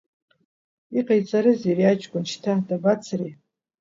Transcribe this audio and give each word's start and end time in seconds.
Иҟаиҵарызеи 0.97 1.73
ари 1.73 1.85
аҷкәын 1.91 2.23
шьҭа, 2.31 2.53
дабацари? 2.67 3.33